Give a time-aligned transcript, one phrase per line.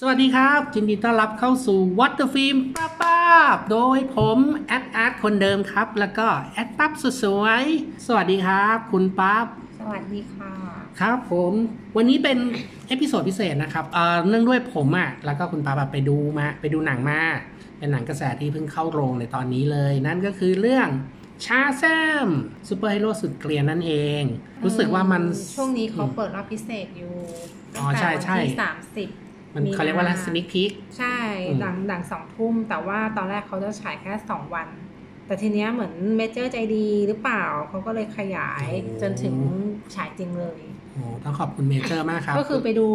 [0.00, 3.20] สวัสดีครับยินดีต้อนรับเข้าสู่วัตเตอร์ฟิล์มป้าป้า
[3.54, 7.64] บโดยผมแอดอาร์ตคนเดิมครับ แล้วก็แอดปั๊บสุดสวย
[8.06, 9.46] สวัสดีครับ คุณปั๊บ
[9.80, 10.52] สสวัสดีค่ะ
[11.00, 11.52] ครับผม
[11.96, 12.38] วันนี้เป็น
[12.88, 17.20] episode พิเศษนะครับเอ่อเนื่องด้วยผมอะแล้วก็คุณปั๊บอะไปดูมาไปดูหนังมา
[17.78, 20.88] เป็นหนังกระแสที่เพิ่งเข้าโรงในตอนนี้เลย นั่นก็คือเรื่อง
[21.44, 22.28] Shazam
[22.68, 24.22] ซูเปอร์ฮีโร่สุดเกรียนนั่นเอง
[24.64, 25.22] รู้สึกว่ามัน
[25.56, 27.12] ช่วงนี้เขาเปิดรอบพิเศษอยู่
[27.78, 29.08] อ๋อใช่ใช่ตั้งแต่วันที่สามสิบ
[29.54, 31.16] มันเขาเรียกว่าอะไร sneak peekใช่
[31.48, 34.68] อืมหลังหลังสองทุ่ม แต่ว่าตอนแรกเขาจะฉายแค่สองวัน
[35.26, 38.66] แต่ทีเนี้ยเหมือนเมเจอร์ใจดีหรือเปล่าเขาก็เลยขยาย
[39.02, 39.34] จนถึง
[39.94, 40.60] ฉายจริงเลย
[40.92, 42.86] โอ้ต้องขอบคุณเมเจอร์มากครับ ก็คือไปดู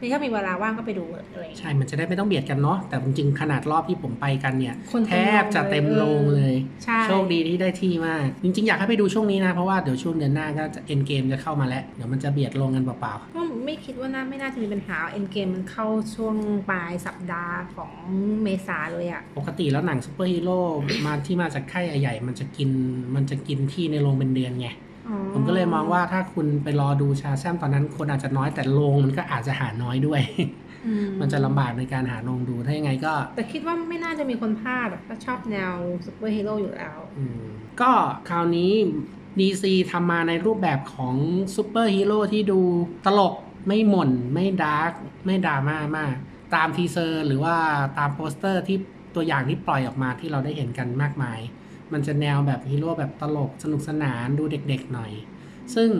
[0.00, 16.36] นี่ถ้ามีเวลาว่างก็ไปดูเลยใช่ มันจะได้ไม่ต้องเบียดกันเนาะ แต่จริงๆขนาดรอบที่ผมไปกันเนี่ยคนแทบจะเต็มโรงเลยใช่โชคดีที่ได้ที่มาก จริงๆ อยากให้ไปดูช่วงนี้นะ เพราะว่าเดี๋ยวช่วงเดือนหน้าก็จะ Endgame จะเข้ามาแล้ว เดี๋ยวมันจะเบียดโรงกันเปล่าก็ไม่คิดว่าน่าไม่น่าจะมีปัญหา Endgame มันเข้าช่วง
[16.70, 17.92] ปลายสัปดาห์ของ
[18.42, 20.58] เมษาเลยอะๆปกติแล้วหนังซูเปอร์ฮีโร่
[21.06, 22.70] มาที่มาจากค่ายใหญ่ๆมันจะกิน
[23.14, 24.93] มันจะกินที่ในโรงเป็นเดือนไงอ๋อ
[25.32, 30.20] ผมก็เลยมองว่าถ้าคุณไปรอดู Shazam ตอนนั้นคนอาจจะน้อยแต่โรงมันก็อาจจะหาน้อยด้วย
[30.86, 35.72] อืมันจะลำบากในการหาโรงดูถ้ายังไงก็ แต่คิดว่าไม่น่าจะมีคนพลาดอะถ้าชอบแนว
[36.06, 37.44] ซูเปอร์ฮีโร่อยู่แล้วอืม
[37.80, 37.90] ก็
[38.28, 38.72] คราวนี้
[39.38, 41.14] DC ทำมาในรูปแบบของ
[41.56, 42.60] ซูเปอร์ฮีโร่ที่ดู
[43.06, 43.34] ตลก
[43.66, 44.92] ไม่หม่น ไม่ดาร์ก
[45.26, 46.14] ไม่ดราม่ามาก
[46.54, 47.56] ตาม teaser หรือว่า
[47.98, 48.78] ตามโปสเตอร์ที่
[49.14, 51.38] ตัวอย่างที่ปล่อยออกมาที่เราได้เห็นกันมากมาย
[51.92, 55.12] มันจะแนวแบบฮีโร่แบบตลกสนุกสนานดูเด็กๆหน่อย
[55.74, 55.90] ซึ่ง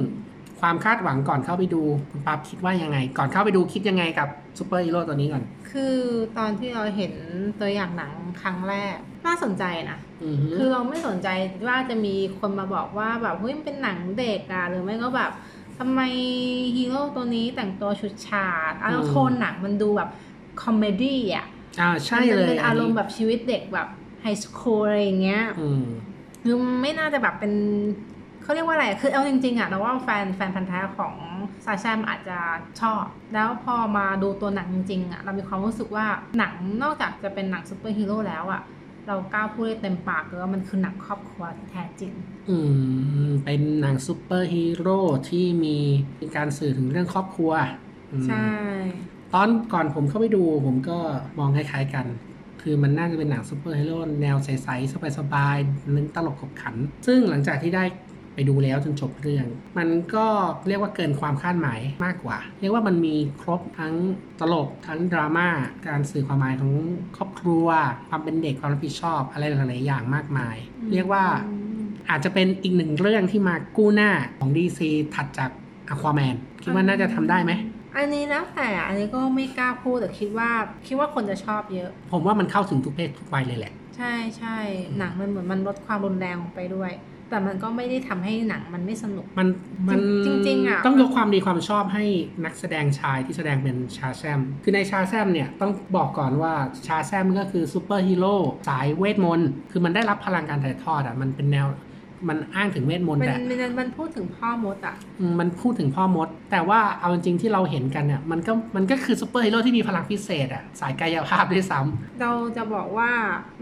[0.61, 5.97] ความคาดหวังก่อนเข้าไปดูคุณปั๊บคิดว่ายังไง ก่อนเข้าไปดูคิดยังไงกับซูเปอร์ฮีโร่ตัวนี้ก่อน คือ
[6.39, 7.13] ตอนที่เราเห็น
[7.61, 8.13] ตัวอย่างหนัง
[8.43, 8.97] ครั้งแรก
[9.27, 11.29] น่าสนใจนะอือฮึคือเราไม่สนใจ
[11.67, 15.33] ว่าจะมีคนมาบอกว่าแบบเฮ้ยมันเป็นหนังเด็กอะหรือไม่ก็แบบ
[15.79, 16.01] ทำไม
[16.77, 20.11] ฮีโร่ตัวนี้แต่งตัวฉูดฉาดอารมณ์โทนหนังมันดูแบบ
[20.63, 21.47] comedy อะ
[21.81, 23.89] อ่าใช่เลยมันเป็นอารมณ์นนี้แบบชีวิตเด็กแบบ
[24.25, 25.85] high school อะไรอย่างเงี้ยอืม
[26.43, 27.53] คือไม่น่าจะแบบเป็น
[28.43, 31.15] เขาเรียกว่าอะไร คือเอาจริงๆอะเราว่าแฟนแฟนพันธุ์แท้ของ
[31.65, 32.39] Shazam อาจจะ
[32.81, 33.05] ชอบ
[33.35, 36.07] แล้วพอมาดูตัวหนังจริงๆอะเรามีความรู้สึกว่า
[36.39, 36.53] หนัง
[36.83, 38.63] นอกจากจะเป็นหนังซูเปอร์ฮีโร่แล้วอะ
[39.07, 42.13] เรากล้าพูดได้เต็มปากเลยว่ามันคือหนังครอบครัวที่แท้จริง
[42.51, 42.57] อื
[43.29, 44.99] ม เป็นหนังซูเปอร์ฮีโร่
[45.29, 45.79] ที่มี
[46.37, 47.53] การสื่อถึงเรื่องครอบครัว
[48.13, 48.49] อืมใช่
[49.33, 50.99] ตอนก่อนผมเข้าไปดูผมก็
[51.39, 52.07] มองคล้ายๆกัน
[52.67, 56.77] คือมันน่าจะเป็นหนังซูเปอร์ฮีโร่แนวใสๆสบายๆเน้นตลกขบขัน
[57.07, 57.85] ซึ่งหลังจากที่ได้
[58.35, 59.47] ไปดูแล้วจนจบเรื่อง
[59.79, 60.27] มันก็
[60.69, 63.95] เรียกว่าเกินความคาดหมายมากกว่า เรียกว่ามันมีครบทั้ง
[64.41, 65.49] ตลกทั้งดราม่า
[65.89, 66.73] การสื่อความหมายของ
[67.17, 67.67] ครอบครัว
[68.09, 70.57] ความเป็นเด็กความรับผิดชอบอะไรหลาย ๆ อย่างมากมาย
[70.93, 71.25] เรียกว่า
[72.11, 74.81] อาจจะเป็นอีกหนึ่งเรื่องที่มากู้หน้าของ DC
[75.15, 75.51] ถัดจาก
[75.93, 77.53] Aquaman คิดว่าน่าจะทำได้ไหม
[77.97, 80.51] อันนี้แล้วแต่อันนี้ก็ไม่กล้าพูดแต่คิดว่า
[80.87, 84.59] คิดว่าคนจะชอบเยอะ ผมว่ามันเข้าถึงทุกเพศทุกวัยเลยแหละ ใช่ใช่
[84.99, 86.93] หนังมันเหมือนมันลดความรุนแรงลงไปด้วย
[87.31, 89.49] แต่มันก็ไม่ได้ทำให้หนังมันไม่สนุก มัน
[89.89, 92.05] มันจริงๆอะต้องยกความดีความชอบให้
[92.45, 96.55] นักแสดงชายที่แสดงเป็น Shazam คือใน Shazam เนี่ยต้องบอกก่อนว่า
[96.87, 98.37] Shazam ก็คือซูเปอร์ฮีโร่
[98.69, 101.67] สายเวทมนต์คือมันได้รับพลังการถ่ายทอดอะมันเป็นแนว
[102.29, 113.11] มันอ้างถึงเวทมนต์มันแต่มันมันพูดถึงพ่อมดอะอืมมันพูดถึงพ่อมด แต่ว่าเอาจริงๆที่เราเห็นกันเนี่ยมันก็มันก็คือซูเปอร์ฮีโร่ที่มีพลังพิเศษอะสายกายภาพด้วยซ้ำเราจะบอกว่า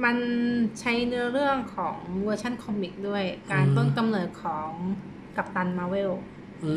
[0.04, 0.16] มัน
[0.80, 4.70] ใช้เนื้อเรื่องของเวอร์ชัน comic ด้วย การอืมต้นกำเนิดของ
[5.36, 6.12] Captain Marvel
[6.64, 6.74] อื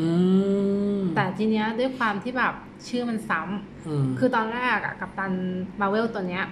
[0.98, 2.54] มแต่ทีเนี้ยด้วยความที่แบบ
[2.88, 5.32] ชื่อมันซ้ำอืมคือตอนแรกอะ Captain
[5.80, 6.44] Marvel ตัวเนี้ย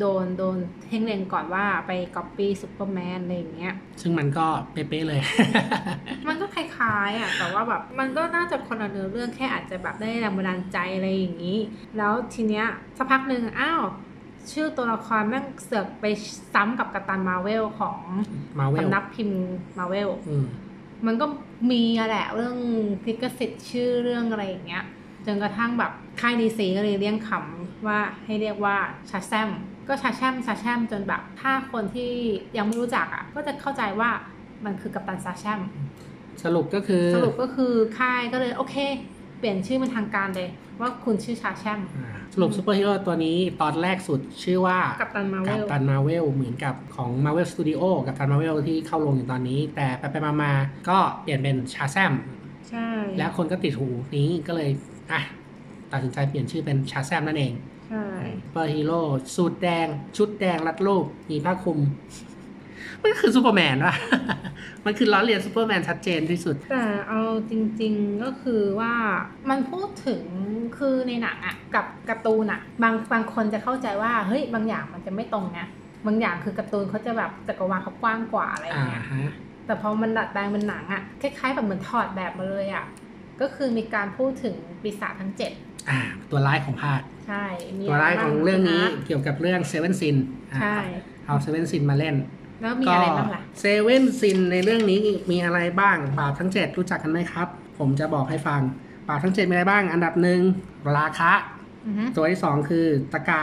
[0.00, 0.56] โดนโดน
[0.86, 5.20] เพ่งเล็งก่อนว่าไปก๊อปปี้ซูเปอร์แมนอะไรอย่างเงี้ย ซึ่งมันก็เป๊ะๆเลย
[6.28, 11.58] มันก็คล้ายๆอะแต่ว่าแบบมันก็น่าจะคนละเนื้อเรื่องแค่อาจจะแบบได้แรงบันดาลใจอะไรอย่างนี้
[11.96, 12.66] แล้วทีเนี้ย
[12.96, 13.82] สักพักหนึ่งอ้าว
[14.52, 16.04] ชื่อตัวละครแม่งเสือกไป
[16.54, 17.98] ซ้ำกับกัปตันมาเวลของ
[18.58, 19.40] มาเวลสำนักพิมพ์
[19.78, 20.46] มาเวลอืม
[21.06, 21.26] มันก็
[21.70, 22.56] มีอะแหละเรื่อง
[23.06, 24.84] ลิขสิทธิ์ชื่อเรื่องอะไรอย่างเงี้ย
[25.26, 28.76] จนกระทั่งแบบค่ายดีซีก็เลยเรียกคำว่าให้เรียกว่า
[29.10, 29.50] ชาแซม
[29.88, 32.12] ก็ชาแชมชาแชมจนแบบถ้าคนที่
[32.56, 34.10] ยังไม่รู้จักอะก็จะเข้าใจว่า
[34.64, 35.60] มันคือกัปตันซาแชม
[36.44, 38.76] สรุปก็คือสรุปก็คือค่ายก็เลยโอเค
[39.38, 40.48] เปลี่ยนชื่อเป็นทางการเลย
[40.80, 50.52] ว่าคุณชื่อ Shazam อ่าสรุปซูเปอร์ฮีโร่ตัวนี้ตอนแรกสุดชื่อว่า Captain Marvel Captain Marvel เหมือนกับของ Marvel Studio Captain Marvel ที่เข้าโรงอยู่ตอนนี้ แต่ไปไปมามา
[50.88, 52.12] ก็เปลี่ยนเป็น Shazam
[52.68, 52.88] ใช่
[53.18, 54.70] แล้วคนก็ติดหูนี้ก็เลย
[55.12, 55.20] อะ
[55.92, 57.73] ตัดสินใจเปลี่ยนชื่อเป็น Shazam นั่นเองใช่
[58.42, 59.00] ซูเปอร์ฮีโร่
[59.34, 59.86] สูทแดง
[60.16, 61.78] ชุดแดงรัดรูปมีผ้าคลุม
[63.02, 63.96] มันคือซูเปอร์แมนวะ
[64.84, 68.94] มันคือล้อเลียนซูเปอร์แมนชัดเจนที่สุด แต่เอาจริงๆก็คือว่า
[69.50, 70.22] มันพูดถึง
[70.78, 75.66] คือในหนังอะกับการ์ตูนอะบางบางคนจะเข้าใจว่าเฮ้ยบางอย่างมันจะไม่ตรงนะ
[76.06, 79.30] บางอย่างคือการ์ตูนเขาจะแบบจักรวาลเขากว้างกว่าอะไรอย่างอ่าเงี้ยฮะ
[79.66, 82.84] แต่พอมันดัดแปลงเป็นหนังอะคล้ายๆแบบเหมือนถอดแบบมาเลยอะ
[83.40, 85.52] ก็คือมีการพูดถึงปีศาจทั้งเจ็ด
[85.90, 86.00] อ่า
[86.30, 87.44] ตัวร้ายของภาค ใช่
[87.78, 90.16] มีตัวร้ายของเรื่องนี้ะไบ้าเกี่ยวกับเรื่อง seven sin
[90.60, 90.76] ใช่
[91.26, 92.16] เอา seven sin มาเล่น
[92.60, 97.48] แล้วมีก็อะไรบ้างล่ะ seven sin ในเรื่องนี้มีอะไรบ้างบาปทั้งเจ็ดรู้จักกันไหมครับ
[97.78, 98.60] ผมจะบอกให้ฟัง
[99.08, 100.40] บาปทั้งเจ็ดมีอะไรบ้าง อันดับหนึ่ง
[100.98, 101.32] ราคะ
[101.86, 103.42] อือฮึตัวที่สองคือตะกละ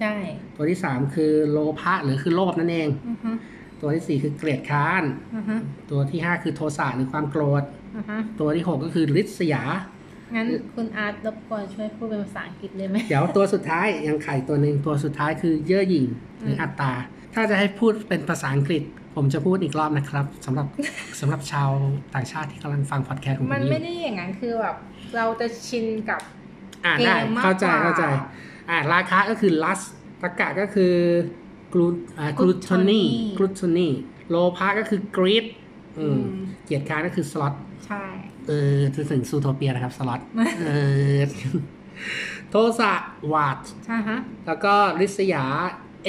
[0.00, 0.14] ใช่
[0.56, 3.30] ตัวที่สามคือโลภะหรือคือโลภนั่นเองอือฮึ
[3.80, 5.02] ตัวที่สี่คือเกียจคร้าน
[5.34, 5.54] อือฮึ
[5.90, 7.62] ตัวที่ห้าคือโทสะหรือความโกรธ
[7.96, 9.62] อือฮึตัวที่หกก็คือริษยา
[10.34, 16.06] งั้นคุณอาร์ตรบกวนช่วยพูดเป็นภาษาอังกฤษเลยไหมเดี๋ยวตัวสุดท้ายยังไข่ตัวหนึ่งตัวสุดท้ายคือเย่อหยิ่ง
[16.40, 16.92] หรืออัตตา
[17.34, 18.82] ถ้าจะให้พูดเป็นภาษาอังกฤษ
[19.16, 20.66] ผมจะพูดอีกรอบนะครับสำหรับ
[21.20, 21.70] สำหรับชาว
[22.14, 24.76] ต่างชาติที่กำลังฟังพอดแคสต์ของผมมันอยู่ไม่ได้อย่างนั้นคือแบบ
[25.16, 26.20] เราจะชินกับ
[26.84, 28.04] อ่าได้เกมมากเข้าใจกว่าเข้าใจ
[28.70, 29.80] อ่าราคาก็คือลัส
[30.22, 30.94] ตะกะก็คือ
[31.72, 31.86] กลู
[32.18, 33.88] อ่ากลูทอนี gluttony กลูทอนี
[34.30, 35.44] โลภะก็คือกรีด
[35.98, 37.54] อืมอืมเกียรติค้านก็คือสล็อต
[37.90, 38.06] ใช่
[38.48, 40.20] เออจะถึงซูโทเปียนะครับ สล็อต
[40.66, 40.70] เอ
[41.16, 41.18] อ
[42.50, 42.92] โทสะ
[43.32, 45.44] วาดใช่ฮะ แล้วก็ริษยา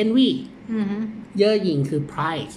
[0.02, 0.30] envy
[0.74, 0.98] อือฮึ
[1.38, 2.54] เย่อหยิ่งคือ pride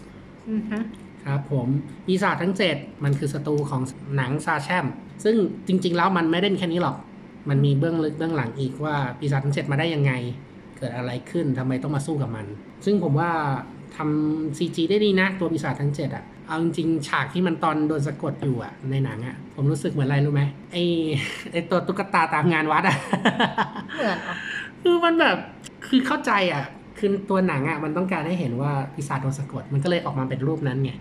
[0.50, 0.78] อือฮึ
[1.24, 1.68] ครับผม
[2.06, 3.82] ปีศาจทั้งเจ็ดมันคือศัตรูของ
[4.16, 4.86] หนังซาแชม
[5.24, 5.36] ซึ่ง
[5.66, 6.96] จริง ๆ แล้วมันไม่ได้แค่นี้หรอก
[7.48, 10.12] มันมีเบื้องลึกเบื้องหลังอีกว่าปีศาจทั้งเจ็ดมาได้ยังไง
[10.76, 12.46] เกิดอะไรขึ้นทำไมต้องมาสู้กับมัน
[12.84, 13.30] ซึ่งผมว่า
[13.96, 20.42] ทำ CG ได้ดีนะ ตัวปีศาจทั้งเจ็ดอะ เอาจริงๆฉากที่มันตอนโดนสะกดอยู่อะในหนังอะผมรู้สึกเหมือนอะไรรู้ไหม
[20.72, 20.76] ไอ
[21.52, 22.96] ไอตัวตุ๊กตาตามงานวัดอะ
[23.94, 24.34] เหมือนเหรอ
[24.82, 25.38] คือมันแบบ
[25.86, 26.64] คือเข้าใจอะ
[26.98, 30.92] คือตัวหนังอะมันต้องการให้เห็นว่าปีศาจโดนสะกดมันก็เลยออกมาเป็นรูปนั้นไง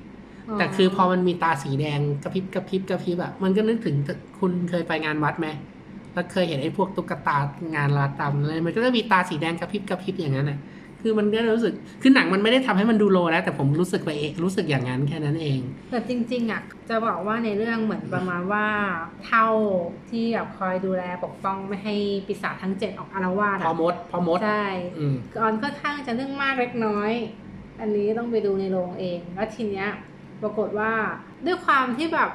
[0.58, 3.96] แต่คือพอมันมีตาสีแดงกระพริบกระพริบกระพริบอะมันก็นึกถึง
[4.40, 5.48] คุณเคยไปงานวัดไหม
[6.14, 7.38] แล้วเคยเห็นไอ้พวกตุ๊กตา
[7.76, 10.60] งานรัดตำอะไรมันก็จะมีตาสีแดงกระพริบกระพริบอย่างนั้นอะ
[11.04, 15.60] คือมันก็รู้สึก คือหนังมันไม่ได้ทำให้มันดูโลแล้ว แต่ผมรู้สึกไปเองรู้สึกอย่างนั้นแค่นั้นเอง
[15.92, 18.68] แต่จริง ๆอะจะบอกว่าในเรื่องเหมือนประมาณว่า
[19.26, 19.48] เท่า
[20.10, 21.96] ที่แบบคอยดูแลปกป้องไม่ให้
[22.28, 24.66] ปีศาจทั้งเจ็ดออกอารวาสพออะมดพอมดใช่
[25.00, 27.12] อืมคือออนค่อนข้างจะเรื่องมากเล็กน้อย
[27.80, 29.90] อันนี้ต้องไปดูในโรงเอง แล้วทีเนี้ย
[30.42, 30.92] ปรากฏว่า
[31.46, 32.30] ด้วยความที่แบบ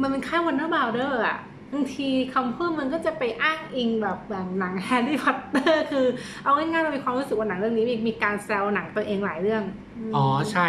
[0.00, 1.38] มันเป็นค่าย Warner Brothers อะ
[1.72, 6.06] บางทีคำพูดมันก็จะไปอ้างอิงแบบแบบหนังแฮร์รี่พอตเตอร์คือ
[6.44, 9.62] เอาง่ายๆเรามีความรู้สึกว่าหนังเรื่องนี้มีมีการแซวหนังตัวเองหลายเรื่อง
[10.10, 10.68] มอ๋อใช่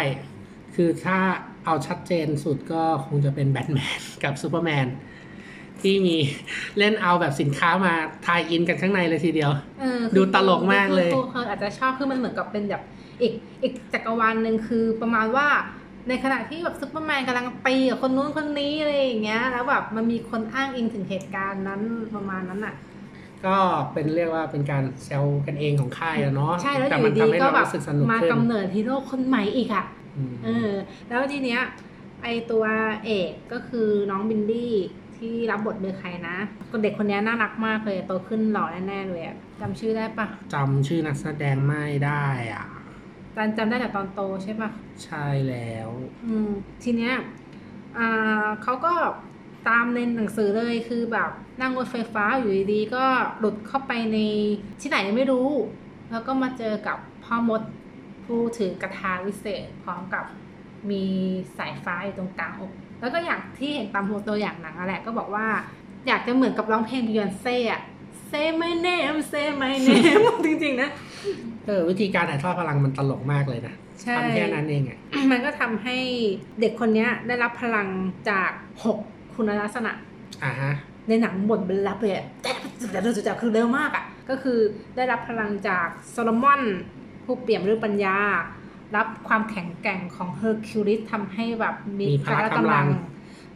[0.74, 1.18] คือถ้า
[1.66, 4.86] เอาชัดเจนสุดก็คงจะเป็นแบทแมนกับซูเปอร์แมน
[5.82, 6.16] ที่มี
[6.78, 7.94] เล่นเอาแบบสินค้ามา
[8.26, 9.50] tie-in กันข้างในเลยทีเดียว
[9.80, 12.82] เออคือดูตลกมากเลยคือคืออาจจะชอบคือมันเหมือนกับเป็นแบบ
[13.22, 13.32] อีก
[13.62, 15.46] อีกจักรวาลหนึ่งคือประมาณว่า
[16.08, 21.80] ในขณะที่แบบซุปเปอร์แมนกำลังตีกับคนนู้นคนนี้อะไรอย่างเงี้ย แล้วแบบมันมีคนอ้างอิงถึงเหตุการณ์นั้น
[22.14, 22.74] ประมาณนั้นอะ
[23.46, 23.56] ก็
[23.92, 29.84] เป็นเรียกว่าเป็นการแซวกันเองของค่ายอะเนาะใช่แล้วอแต่ยู่มันดีทำให้ก็เราแบบรู้สึกสนุกมากขึ้นกำเนิดฮีโร่คนใหม่อีกอะ
[30.16, 30.70] อืมเออ
[31.08, 31.60] แล้วทีเนี้ย
[32.22, 32.64] ไอตัว
[33.04, 34.72] เอกก็คือน้องบิลลี่
[35.16, 36.36] ที่รับบทโดยใครนะ
[36.70, 42.64] คนเด็กคนนี้น่ารักมากเลยโตขึ้นหล่อแน่ๆเลยอะจำชื่อได้ปะจำชื่อนักแสดงไม่ได้อะ
[43.36, 44.70] จำจำได้จากตอนโตใช่ปะ
[45.04, 45.88] ใช่แล้ว
[46.26, 46.50] อืม
[46.82, 47.14] ทีเนี้ย
[47.98, 48.92] อ่าเขาก็
[49.68, 53.04] ตามในหนังสือเลยคือแบบนั่งรถไฟฟ้าอยู่ดีๆก็
[53.38, 54.18] หลุดเข้าไปใน
[54.80, 55.48] ที่ไหนไม่รู้
[56.10, 57.62] แล้วก็มาเจอกับพ่อมด
[58.24, 60.24] ผู้ถือกระทาวิเศษ พร้อมกับ
[60.90, 61.04] มี
[61.58, 65.46] สายฟ้าอยู่ตรงกลางอก แล้วก็อย่างที่เห็นตามตัวอย่างหนังอะแหละก็บอกว่า
[66.06, 67.82] อยากจะเหมือนกับร้องเพลงบิยอนเซ่อะ
[68.32, 70.90] Say my name Say my name จริงๆนะ
[71.66, 74.98] เออวิธีการถ่ายทอดพลังมันตลกมากเลยนะใช่ทำแค่นั้นเองอะ
[75.30, 75.96] มันก็ทำให้
[76.60, 77.88] เด็กคนเนี้ยได้รับพลัง
[78.30, 78.50] จาก
[78.84, 78.98] หก
[79.34, 79.92] คุณลักษณะ
[80.44, 80.72] อ่าฮะ
[81.08, 82.52] ในหนังบทเป็นรับเลยอะแต่
[82.90, 84.58] แต่เราจะจับคือเร็วมากอะ่ะก็คือ
[84.96, 86.62] ได้รับพลังจากโซโลมอน
[87.24, 88.16] ผู้เปี่ยมด้วยปัญญา
[88.96, 92.86] รับความแข็งแกร่งของเฮอร์คิวลิสทำให้แบบมีมีพละกำลัง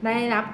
[0.04, 0.46] ได้รับ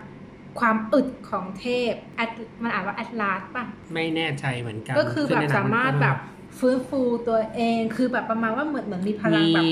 [0.61, 2.31] ความอึดของเทพแอด
[2.63, 6.17] มันอ่านว่าแอตลาสป่ะ ไม่แน่ใจเหมือนกัน ก็คือแบบในหนังสามารถแบบ
[6.59, 9.65] ฟื้นฟูตัวเองคือแบบประมาณว่าเหมือนเหมือนมีพลังมีแบบ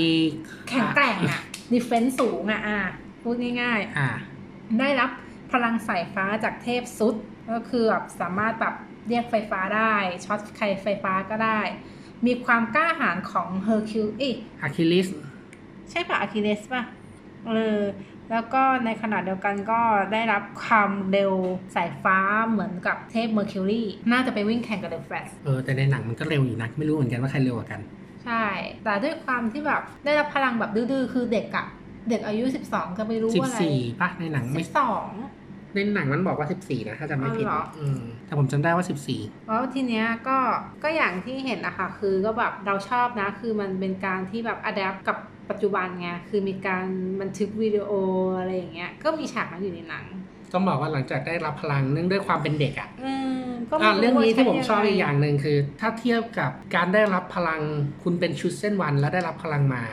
[0.69, 1.41] แข็งแกร่งอะ
[1.73, 2.81] defense สูงอะอะ
[3.21, 4.09] พูดง่ายๆอ่า
[4.79, 5.09] ได้รับ
[5.51, 7.15] พลังสายฟ้าจากเทพซุส
[7.51, 8.75] ก็คือแบบสามารถแบบ
[9.07, 9.95] เรียกไฟฟ้าได้
[10.25, 11.59] ช็อตใครไฟฟ้าก็ได้
[12.25, 15.07] มีความกล้าหาญของเฮอร์คิวเอ้ยอะคิลิส
[15.89, 16.83] ใช่ปะอะคิเลสป่ะ
[17.47, 17.81] เออ
[18.31, 19.79] แล้วก็ในขณะเดียวกันก็
[20.13, 21.33] ได้รับความเร็ว
[21.75, 22.17] สายฟ้า
[22.49, 27.81] เหมือนกับเทพเมอร์คิวรีน่าจะไปวิ่งแข่งกับ The Flashเออแต่ในหนังมันก็เร็วอยู่นะ ไม่รู้เหมือนกันว่าใครเร็วกว่ากัน
[28.25, 28.45] ใช่
[28.83, 31.65] แต่ด้วยความที่แบบได้รับพลังแบบดื้อๆคือเด็กอะ
[32.09, 35.40] เด็กอายุ 12 จะไปรู้สิบอะไรสี่ป่ะในหนังไม่12
[35.75, 40.37] ในหนังมันบอกว่าสิบสี่นะถ้าจำไม่ผิดอ๋อเหรอ อืมแต่ผมจำได้ว่าสิบสี่ เพราะทีเนี้ยก็
[40.83, 45.17] ก็อย่างที่เห็นนะคะคือก็แบบเราชอบนะ คือมันเป็นการที่แบบ adapt กับ
[45.49, 46.85] ปัจจุบันไงคือมีการ
[47.21, 47.91] บันทึกวิดีโอ
[48.39, 50.05] อะไรอย่างเงี้ยก็มีฉากนั้นอยู่ในหนัง
[50.53, 53.13] ต้องบอกว่าหลังจากได้รับพลังเนื่องด้วยความเป็นเด็กอะอื
[53.43, 57.61] มก็ไม่อะเรื่องนี้ที่ผมว่าชอบใช้อีกอย่างหนึ่งคือ ถ้าเทียบกับการได้รับพลัง
[58.03, 59.83] คุณเป็นชุดเส้นวันแล้วได้รับพลังมา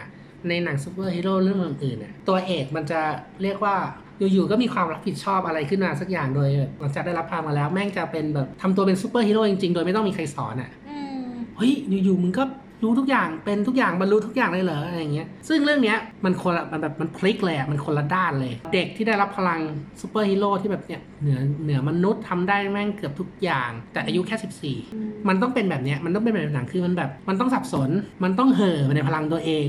[0.49, 3.01] ในหนังซูเปอร์ฮีโร่เรื่องอื่นๆเนี่ยตัวเอกมันจะ
[3.43, 3.77] เรียกว่า
[4.19, 6.49] อยู่ๆก็มีความรับผิดชอบอะไรขึ้นมาสักอย่างโดย
[6.79, 11.73] หลังจากได้รับพลังมาแล้วแม่งจะเป็นแบบทำตัวเป็นซูเปอร์ฮีโร่จริงๆ โดยไม่ต้องมีใครสอนอะอืมเฮ้ย
[12.05, 12.45] อยู่ๆมึงก็
[12.85, 19.61] รู้ทุกอย่างเป็นทุกอย่างบรรลุทุกอย่างเลยเหรออะไรอย่างเงี้ยซึ่งเรื่องเนี้ยมันคนละมันแบบมันพลิกเลยอะมันคนละด้านเลย เด็กที่ได้รับพลัง
[20.01, 27.91] ซูเปอร์ฮีโร่ที่แบบเนี่ยเหนือเหนือมนุษย์ทำได้แม่งเกือบทุกอย่าง แต่อายุแค่ 14อืมมันต้องเป็นแบบเนี้ยมันต้องเป็นแบบหนังคือมันแบบ มันต้องสับสน
[28.25, 29.67] มันต้องเห่อในพลังตัวเอง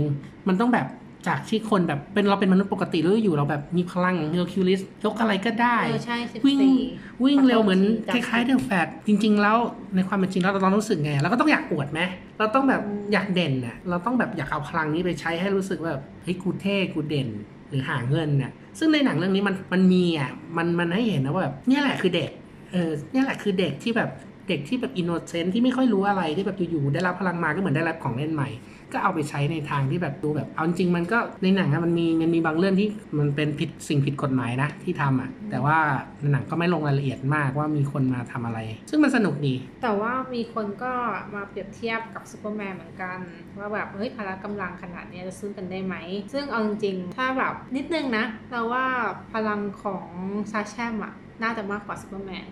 [0.48, 0.88] มันต้องแบบ
[1.28, 6.78] จากที่คนแบบเป็นเราเป็นมนุษย์ปกติแล้วอยู่เราแบบมีพลังเฮอร์คิวลิสยกอะไรก็ได้เออใช่สิบวิ่งสี่
[7.24, 9.58] วิ่งเร็วเหมือนขอโทษทีคล้ายๆ The Flash จริง ๆ แล้ว
[9.96, 12.02] ในความเป็นจริงแล้วเราต้องรู้สึกไงเราก็ต้องอยากอวดไหม
[12.40, 17.28] เราต้องแบบอืมอยากเด่นน่ะเราต้องแบบอยากเอาพลังนี้ไปใช้ให้รู้สึกว่าแบบเฮ้ยกูเท่กูเด่น
[17.70, 22.30] หรือหาเงินน่ะซึ่งในหนังเรื่องนี้มันมันมีอะมันมันให้เห็นนะว่าแบบเนี่ยแหละคือเด็ก
[22.72, 24.10] เออเนี่ยแหละคือเด็กที่แบบ
[24.48, 28.50] เด็กที่แบบ innocent ที่ไม่ค่อยรู้อะไรที่แบบอยู่ๆได้รับพลังมาก็เหมือนได้รับของเล่นใหม่
[28.94, 32.88] ก็เอาไปใช้ในทางที่แบบดูแบบเอาจริงๆมันก็ในหนังอะมันมีมันมีบางเรื่องที่
[33.20, 35.78] มันเป็นผิดสิ่งผิดกฎหมายนะที่ทำอะแต่ว่า
[36.20, 40.94] ในหนังก็ไม่ลงรายละเอียดมากว่ามีคนมาทำอะไร ซึ่งมันสนุกดี แต่ว่ามีคนก็
[41.36, 43.18] มาเปรียบเทียบกับซูเปอร์แมนเหมือนกัน
[43.58, 45.96] ว่าแบบเฮ้ยพละกำลังขนาดเนี้ยจะสู้กันได้ไหม
[46.34, 48.86] ซึ่งเอาจริงๆถ้าแบบนิดนึงนะเราว่า
[49.34, 50.06] พลังของ
[50.52, 52.48] ชาแซมอะน่าจะมากกว่าซูเปอร์แมน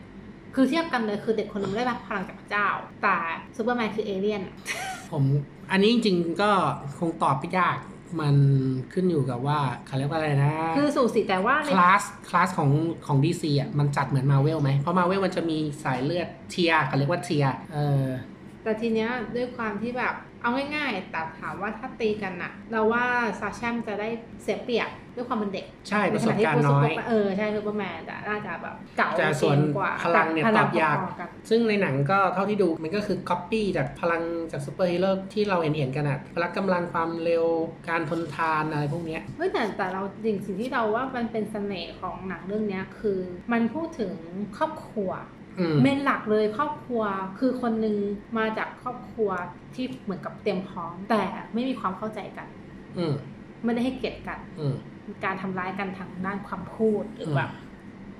[0.56, 2.67] คือเทียบกันเลยคือเด็กคนหนึ่งได้รับพลังจากพระเจ้า
[3.03, 3.17] แต่
[3.58, 4.41] ซูเปอร์แมนคือเอเลี่ยน
[5.12, 5.24] ผม
[5.72, 6.52] อันนี้จริงๆก็
[7.00, 7.78] คงตอบไม่ยาก
[8.22, 8.36] มัน
[8.94, 12.70] ขึ้นอยู่กับว่าเขาเรียกว่าอะไรนะ คือสูสีแต่ว่าใน class class ของ
[13.06, 18.06] ของ DC อะมันจัดเหมือนมาเวลไหมเพราะมาเวลมันจะมีสายเลือดเทียเขาเรียกว่าเทียเออ
[18.64, 23.06] แต่ทีเนี้ยด้วยความที่แบบ เอาง่ายๆ แต่ถามว่าถ้าตีกันอะเราว่า
[23.39, 24.10] ชาแซมจะได้
[24.44, 37.46] เสียเปรียบด้วยความเป็นเด็กใช่ประสบการณ์น้อยเออใช่ซูเปอร์แมนแต่น่าจะแบบเก่าแต่ส่วนเก่งกว่าพลังเนี่ยแต่ตอบยากพลังพอๆกันซึ่งในหนังก็เท่าที่ดูมันก็คือก๊อปปี้จากพลังจากซูเปอร์ฮีโร่ที่เราเห็นเห็นๆกันอะพละกำลังความเร็ว
[37.89, 43.20] การทนทานอะไรพวกเนี้ยเฮ้ยแต่แต่เราสิ่งสิ่งที่เราว่ามันเป็นเสน่ห์ของหนังเรื่องเนี้ยคือ
[43.53, 44.13] มันพูดถึง
[44.58, 45.37] ครอบครัวอืม
[45.82, 47.02] main หลักเลยครอบครัว
[47.40, 47.96] คือคนหนึ่ง
[48.38, 49.30] มาจากครอบครัว
[49.76, 51.24] ที่เหมือนกับเตรียมพร้อม แต่
[51.54, 52.48] ไม่มีความเข้าใจกัน
[52.98, 53.14] อืม
[53.64, 54.76] ไม่ได้ให้เกียรติกันอืม
[55.26, 57.50] การทำร้ายกันทางด้านความพูดหรือมแบบ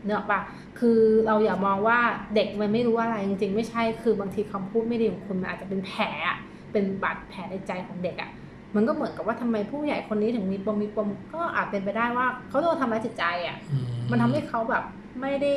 [0.06, 0.42] เนกอะปะ
[0.80, 2.00] คือเราอย่ามองว่า
[2.36, 6.38] เด็กมันไม่รู้อะไรจริงๆ ไม่ใช่คือบางทีคำพูดไม่ดีของคุณมันอาจจะเป็นแผลอะ
[6.72, 8.30] เป็นบาดแผลในใจของเด็กอะ
[8.76, 13.78] มันก็เหมือนกับว่าทำไมผู้ใหญ่คนนี้ถึงมีปมมีปมก็อาจเป็นไปได้ว่าเขาโดนทำร้ายจิตใจอะอื
[14.12, 14.84] มันทำให้เขาแบบ
[15.22, 15.54] ไม่ได้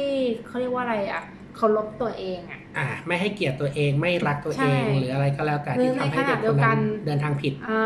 [0.46, 1.22] เขาเรียกว่าอะไรอะ
[1.56, 7.82] เคารพตัวเองอะอ่าไม่ให้เกียรติตัวเองไม่รักตัวใช่เอง หรืออะไรก็แล้วแต่หรืที่อทำให้ในขเด็ณะกเดีคยวนกันั้นนเดินทางผิดอ่า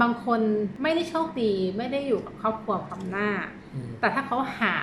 [0.00, 0.40] บางคน
[0.82, 3.28] ไม่ได้โชคดีไม่ได้อยู่กับครอบครัวพร้อมหน้า
[3.74, 4.74] อืมแต่ถ้าเขาหา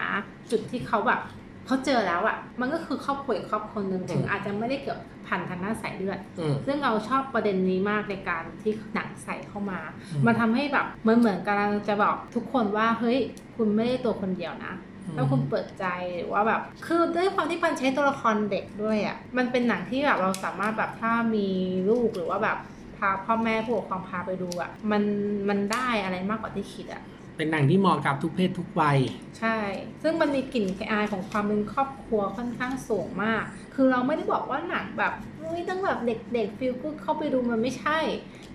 [0.52, 1.22] จุดที่เขาแบบ
[1.68, 9.80] เขาเจอแล้วอะ่ะ มันก็คือครอบครัวอีกครอบครัวหนึ่งถึงอืมอาจจะไม่ได้เกี่ยวพันทางด้านสายเลือดอืมซึ่งเราชอบประเด็นนี้มากในการที่หนังใส่เข้ามา
[10.12, 13.18] อืมมันทำให้แบบมันเหมือนกำลังจะบอกทุกคนว่าเฮ้ย
[13.56, 14.74] คุณไม่ได้ตัวคนเดียวนะ
[15.18, 15.86] ถ้าคุณเปิดใจ
[16.16, 21.48] หรือว่าแบบ คือด้วยความที่มันใช้ตัวละครเด็กด้วยอะ่ะ มันเป็นหนังที่แบบเราสามารถแบบถ้ามี
[21.90, 22.58] ลูกหรือว่าแบบ
[22.98, 25.04] พาพ่อแม่ผู้ปกครองพาไปดูอะ่ะ มัน
[25.50, 27.04] มันได้อะไรมากกว่าที่คิดอะ
[27.38, 28.98] เป็นหนังที่เหมาะกับทุกเพศทุกวัย
[29.40, 29.58] ใช่
[30.04, 33.44] ซึ่งมันมีกลิ่นอายของความเป็นครอบครัวค่อนข้างสูงมาก
[33.76, 38.00] คือเราไม่ได้บอกว่าหนังแบบเฮ้ยต้องแบบเด็กๆฟิลกูเข้าไปดูมันไม่ใช่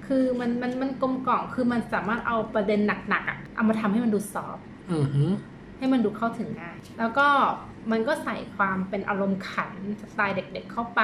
[0.06, 5.30] คือมันมันมันกลมกล่อมคือมันสามารถเอาประเด็นหนักๆอะเอามาทำให้มันดูซอฟต์อือหือ
[5.80, 7.26] ให้มันดูเข้าถึงง่ายแล้วก็
[7.92, 11.02] มันก็ใส่ความเป็นอารมณ์ขันสไตล์เด็กๆเข้าไป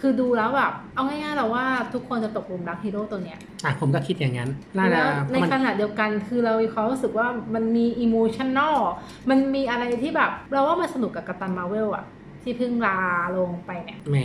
[0.00, 8.76] คือดูแล้วแบบเอาง่ายๆเราว่าทุกคนจะตกหลุมรักฮีโร่ตัวเนี้ยอะผมก็คิดอย่างนั้นน่าจะแล้วในมันขณะเดียวกันคือเรามีความรู้สึกว่ามันมี emotional
[9.30, 12.04] มันมีอะไรที่แบบ เราว่ามันสนุกกว่ากัปตันมาเวลอะ
[12.42, 12.98] ที่เพิ่งลา
[13.38, 14.16] โรงไปเนี่ย แหม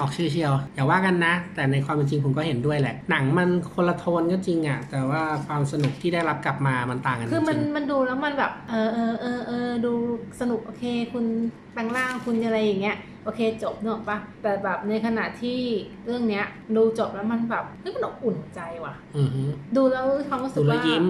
[0.00, 9.92] ออกชื่อเชียว อย่าว่ากันนะ แต่ในความเป็นจริงผมก็เห็นด้วยแหละ หนังมันคนละโทนก็จริงอะแต่ว่าความสนุกที่ได้รับกลับมามันต่างกันคือมันจริงมันดูแล้วมันแบบ เออเออเออเออดู
[10.40, 11.24] สนุกโอเค คุณ
[11.72, 15.58] แปลงร่างคุณอะไรอย่างเงี้ยโอเคจบเนกอะปะแต่แบบในขณะที่
[16.06, 16.44] เรื่องเนี้ย
[16.76, 21.00] ดูจบแล้วมันแบบเฮ้ยมันอบอุ่นใจว่ะอือหือดูแล้วความรู้สึดูกแล้วว่ายิ้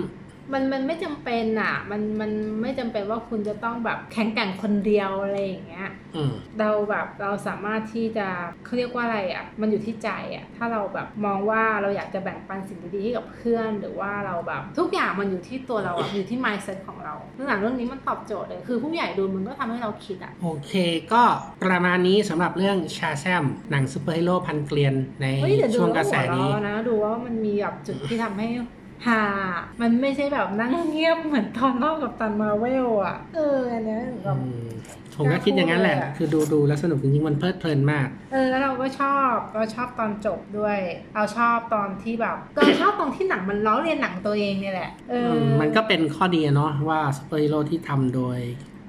[0.50, 2.30] มมันมันไม่จำเป็นอะ มันมัน
[2.62, 8.26] ไม่จำเป็นว่าคุณจะต้องแบบแข็งแกร่งคนเดียวอะไรอย่างเงี้ยอืมเราแบบเราสามารถที่จะ
[8.64, 20.72] เขาเรียกว่าอะไรอะ มันอยู่ที่ใจอะ ถ้าเราแบบมองว่าเราอยากจะแบ่งปันสิ่งดีๆให้กับเพื่อน หรือว่าเราแบบทุกอย่างมันอยู่ที่ตัวเราอะอยู่ที่ mindset ของเราเรื่องหนังเรื่องนี้มันตอบโจทย์เลยคือผู้ใหญ่ดูมันก็ทำให้เราคิดอะ โอเค
[21.12, 21.22] ก็
[21.64, 28.48] ประมาณนี้สำหรับเรื่องชาแซมหนังซูเปอร์ฮีโร่พันธุ์เกรียนในเฮ้ยเดี๋ยวดูช่วงกแล้ระวแสหัวนี้เราะนะดูว่ามันมีแบบจุดที่ทำให้
[29.06, 29.22] ฮา
[29.80, 34.68] มันไม่ใช่แบบนั่งเงียบเหมือนตอนรอบกัปตันมาเวลอะ เอออันเนี้ยแบบอืม
[35.16, 40.78] ผมก็คิดอย่างนั้นแหละน่าพูดเลยอะคือดูดูแล้วสนุกจริงๆ มันเพลิดเพลินมาก เออ แล้วเราก็ชอบ เราชอบตอนจบด้วย
[41.14, 45.30] เราชอบตอนที่แบบเราชอบตอนที่หนังมันล้อเลียนหนังตัวเองเนี่ยแหละ เออ
[45.60, 48.38] มันก็เป็นข้อดีอะเนาะว่าซูเปอร์ฮีโร่ที่ทำโดย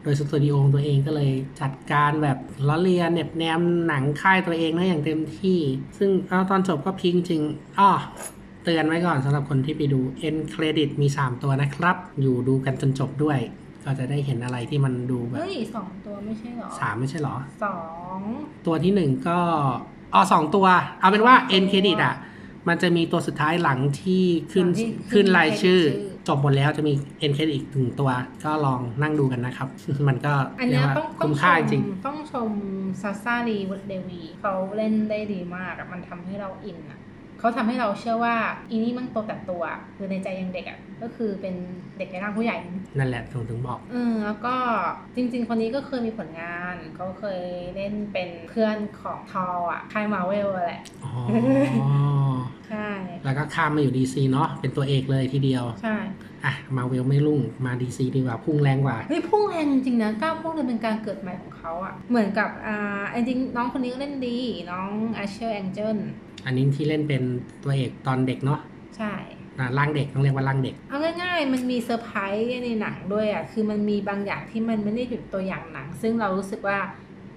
[0.03, 5.59] โดยสตูดิโอของตัวเองก็เลยจัดการแบบล้อเลียนเน็บแนมหนังค่ายตัวเองได้อย่างเต็มที่
[5.97, 7.41] ซึ่งเอาตอนจบก็ peak จริง
[7.79, 7.91] อ้อ
[8.63, 13.39] เตือนไว้ก่อนสำหรับคนที่ไปดู end credit มี 3 ตัวนะครับ อยู่ดูกันจนจบด้วย
[13.83, 17.77] ก็จะได้เห็นอะไรที่มันดูแบบเฮ้ยสองตัวไม่ใช่เหรอสามไม่ใช่เหรอ สอ
[18.17, 18.19] ง
[18.65, 19.39] ตัวที่หนึ่งก็
[20.13, 20.65] อ๋อสองตัว
[20.99, 22.15] เอาเป็นว่า end credit อะ
[22.67, 24.67] มันจะมีตัวสุดท้ายหลังที่ขึ้น
[25.11, 25.79] ขึ้นรายชื่อ
[26.27, 26.93] จบหมดแล้วจะมี
[27.25, 28.09] end credit อีกหนึ่งตัว
[28.43, 29.67] ก็ลองนั่งดูกันนะครับ
[30.07, 32.51] มันก็อันเรียเนี้กยว่าต้องต้อคุ้งมชค่ามจริง ต้องชม
[33.01, 36.99] ซาซารีวุฒเดวีเขาเล่นได้ดีมากอะมันทำให้เราอินอะ
[37.39, 38.35] เขาทำให้เราเชื่อว่า
[38.69, 39.63] อีนี่มันโตแต่ตัว
[39.95, 41.55] คือในใจยังเด็กอะก็คือเป็น
[41.97, 42.57] เด็กในร่างผู้ใหญ่
[42.97, 44.55] นั่นแหละถึงถึงบอกเออแล้วก็
[45.15, 47.43] จริง ๆ คนนี้ก็เคยมีผลงานเขาเคย
[47.75, 51.13] เล่นเป็นเพื่อนของทออะค่ายมาเวลแหละอ๋อ
[52.69, 52.89] ใช่
[53.25, 55.95] แล้วก็ข้ามมาอยู่ DC เนาะเป็นตัวเอกเลยทีเดียวใช่
[56.45, 64.37] อะมาเวลไม่รุ่งมา DC ดีกว่าพุ่งแรงกว่าเฮ้ยพุ่งแรงจริงๆนะกราฟพุ่งเลยเป็นการเกิดใหม่ของเขาอะเหมือนกับอ่าจริงๆน้องคนนี้ก็เล่นดี
[64.71, 65.97] น้อง Asher Angel
[66.45, 67.23] อันนี้ที่เล่นเป็น
[67.63, 68.59] ตัวเอกตอนเด็กเนาะ
[68.97, 69.13] ใช่
[69.59, 76.77] อะร่างเด็กต้องเรียกว่าร่างเด็ก เอาง่ายๆ มันมีเซอร์ไพรส์ในหนังด้วยอะ คือมันมีบางอย่างที่มันไม่ได้อยู่ตัวอย่างหนัง ซึ่งเรารู้สึกว่า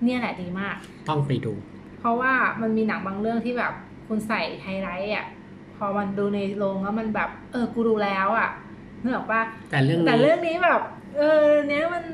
[0.05, 0.77] เนี่ยแหละดีมาก
[1.09, 1.53] ต้องไปดู
[1.99, 3.73] เพราะว่ามันมีหนังบางเรื่องที่แบบ
[4.09, 5.27] คุณใส่ไฮไลท์อะ
[5.77, 8.49] พอมันดูในโรงแล้วมันแบบเออ กูดูแล้วอะ
[9.03, 10.81] นึกออกปะแต่เรื่องแต่นี้เรื่องนี้แบบ
[11.17, 12.05] เออ เนี้ยมัน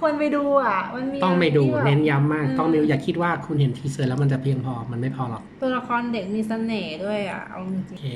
[0.00, 8.06] ควรไปดูอะ มันมีต้องไปดูอะรที่แบบเน้นย้ำมากอืมต้องดูอย่าคิดว่าคุณเห็น teaser แล้วมันจะเพียงพอมันไม่พอหรอก ตัวละครเด็กมีเสน่ห์ด้วยอะเอาจริง โอเค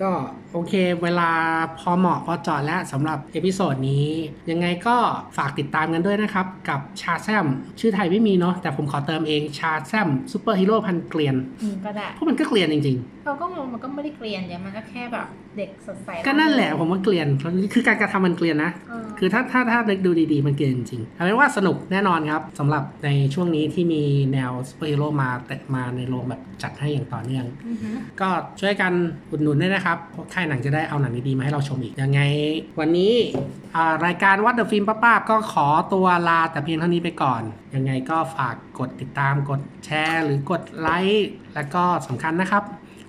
[0.00, 0.10] ก็
[0.52, 1.30] โอเค เวลา
[1.78, 4.06] พอเหมาะพอเจาะแล้วสำหรับ episode นี้
[4.50, 4.96] ยังไงก็
[5.36, 7.46] ฝากติดตามกันด้วยนะครับ กับ Shazam
[7.80, 15.26] ชื่อไทยไม่มีเนาะแต่ผมขอเติมเอง Shazam ซูเปอร์ฮีโร่พันธุ์เกรียนอืมก็ได้เพราะมันก็เกรียนจริงเราก็มองมันก็ไม่ได้เกรียนเนี่ยมันก็แค่แบบ
[15.56, 17.26] เด็กสดใสๆก็นั่นแหละผมว่าเกรียน
[17.72, 28.28] คือการกระทำมันเกรียนนะเออคือถ้าถ้าถ้านึกดูดีๆมันเกรียนจริงๆเอาเป็นว่าสนุกแน่นอนครับสำหรับในช่วงนี้ที่มีแนวซูเปอร์ฮีโร่มาแต่มาในโรงแบบจัดให้อย่างต่อเนื่องอือหือก็
[28.60, 28.92] ช่วยกัน
[29.30, 32.20] อุดหนุนด้วยนะครับเพราะค่ายหนังจะได้เอาหนังดีๆมาให้เราชมอีก ยังไง
[32.80, 33.14] วันนี้
[33.76, 37.42] อ่ารายการ What the Film ป้าๆก็ขอตัวลาแต่เพียงเท่านี้ไปก่อน
[37.74, 42.64] ยังไงก็ฝากกดติดตามกดแชร์ หรือกดไลค์แล้วก็สำคัญนะครับ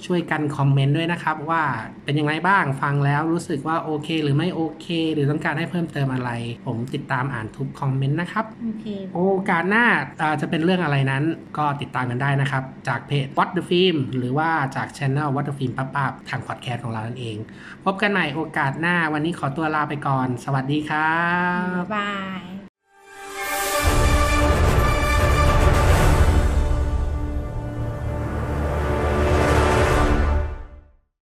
[0.05, 1.63] ช่วยกันคอมเมนต์ด้วยนะครับ ว่า
[2.05, 6.31] เป็นยังไงบ้างฟังแล้วรู้สึกว่าโอเค หรือไม่โอเค หรือต้องการให้เพิ่มเติมอะไร
[6.65, 9.85] ผมติดตามอ่านทุกคอมเมนต์นะครับโอเคโอกาสหน้า
[10.21, 11.23] อ่าจะเป็นเรื่องอะไรนั้น
[11.57, 17.37] ก็ติดตามกันได้นะครับ จากเพจ What the Film หรือว่าจากช anel What the Film ป้าป้าทางพอดแคสต์ของเรานั่นเอง
[17.85, 21.17] พบกันใหม่โอกาสหน้าวันนี้ขอตัวลาไปก่อน สวัสดีครั
[21.59, 22.52] บบ๊ายบาย